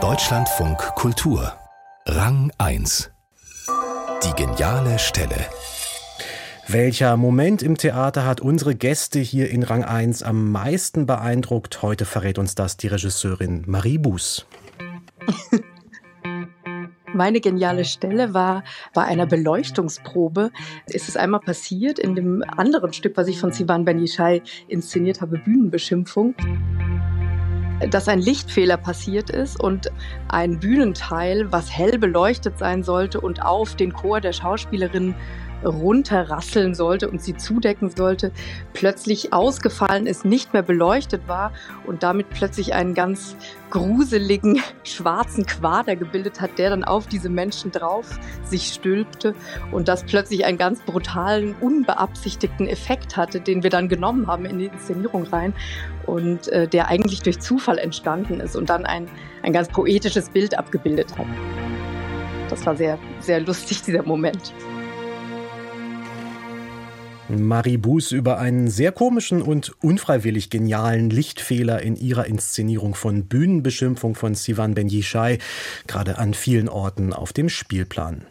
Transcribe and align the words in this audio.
Deutschlandfunk 0.00 0.78
Kultur 0.94 1.52
Rang 2.06 2.52
1 2.56 3.10
Die 4.22 4.30
geniale 4.40 5.00
Stelle 5.00 5.34
welcher 6.68 7.16
Moment 7.16 7.60
im 7.62 7.76
Theater 7.76 8.24
hat 8.24 8.40
unsere 8.40 8.76
Gäste 8.76 9.18
hier 9.18 9.50
in 9.50 9.64
Rang 9.64 9.82
1 9.82 10.22
am 10.22 10.52
meisten 10.52 11.06
beeindruckt? 11.06 11.82
Heute 11.82 12.04
verrät 12.04 12.38
uns 12.38 12.54
das 12.54 12.76
die 12.76 12.86
Regisseurin 12.86 13.64
Marie 13.66 13.98
Buß. 13.98 14.46
Meine 17.14 17.40
geniale 17.40 17.84
Stelle 17.84 18.32
war 18.34 18.62
bei 18.94 19.02
einer 19.02 19.26
Beleuchtungsprobe. 19.26 20.52
Es 20.86 21.08
ist 21.08 21.16
einmal 21.16 21.40
passiert 21.40 21.98
in 21.98 22.14
dem 22.14 22.44
anderen 22.56 22.92
Stück, 22.92 23.16
was 23.16 23.26
ich 23.26 23.40
von 23.40 23.50
Sivan 23.50 23.84
Ben-Yishai 23.84 24.42
inszeniert 24.68 25.20
habe, 25.20 25.38
Bühnenbeschimpfung 25.38 26.36
dass 27.90 28.08
ein 28.08 28.20
Lichtfehler 28.20 28.76
passiert 28.76 29.30
ist 29.30 29.60
und 29.60 29.90
ein 30.28 30.58
Bühnenteil, 30.58 31.50
was 31.52 31.70
hell 31.70 31.98
beleuchtet 31.98 32.58
sein 32.58 32.82
sollte 32.82 33.20
und 33.20 33.42
auf 33.42 33.76
den 33.76 33.92
Chor 33.92 34.20
der 34.20 34.32
Schauspielerinnen 34.32 35.14
runterrasseln 35.64 36.74
sollte 36.74 37.10
und 37.10 37.22
sie 37.22 37.36
zudecken 37.36 37.90
sollte, 37.90 38.32
plötzlich 38.72 39.32
ausgefallen 39.32 40.06
ist, 40.06 40.24
nicht 40.24 40.52
mehr 40.52 40.62
beleuchtet 40.62 41.26
war 41.26 41.52
und 41.86 42.02
damit 42.02 42.30
plötzlich 42.30 42.74
einen 42.74 42.94
ganz 42.94 43.36
gruseligen 43.70 44.60
schwarzen 44.84 45.46
Quader 45.46 45.96
gebildet 45.96 46.40
hat, 46.40 46.58
der 46.58 46.70
dann 46.70 46.84
auf 46.84 47.06
diese 47.06 47.28
Menschen 47.28 47.70
drauf 47.70 48.18
sich 48.44 48.68
stülpte 48.68 49.34
und 49.72 49.88
das 49.88 50.04
plötzlich 50.04 50.44
einen 50.44 50.58
ganz 50.58 50.80
brutalen, 50.82 51.54
unbeabsichtigten 51.60 52.66
Effekt 52.66 53.16
hatte, 53.16 53.40
den 53.40 53.62
wir 53.62 53.70
dann 53.70 53.88
genommen 53.88 54.26
haben 54.26 54.44
in 54.44 54.58
die 54.58 54.66
Inszenierung 54.66 55.24
rein 55.24 55.54
und 56.06 56.48
äh, 56.48 56.66
der 56.66 56.88
eigentlich 56.88 57.20
durch 57.22 57.40
Zufall 57.40 57.78
entstanden 57.78 58.40
ist 58.40 58.56
und 58.56 58.70
dann 58.70 58.86
ein, 58.86 59.08
ein 59.42 59.52
ganz 59.52 59.68
poetisches 59.68 60.30
Bild 60.30 60.58
abgebildet 60.58 61.16
hat. 61.18 61.26
Das 62.48 62.64
war 62.64 62.76
sehr, 62.76 62.98
sehr 63.20 63.40
lustig, 63.40 63.82
dieser 63.82 64.02
Moment. 64.02 64.54
Marie 67.28 67.76
Buß 67.76 68.12
über 68.12 68.38
einen 68.38 68.68
sehr 68.68 68.92
komischen 68.92 69.42
und 69.42 69.72
unfreiwillig 69.82 70.48
genialen 70.48 71.10
Lichtfehler 71.10 71.82
in 71.82 71.96
ihrer 71.96 72.26
Inszenierung 72.26 72.94
von 72.94 73.24
Bühnenbeschimpfung 73.24 74.14
von 74.14 74.34
Sivan 74.34 74.74
Ben 74.74 74.88
Yishai, 74.88 75.38
gerade 75.86 76.18
an 76.18 76.32
vielen 76.32 76.68
Orten 76.68 77.12
auf 77.12 77.32
dem 77.32 77.48
Spielplan. 77.48 78.26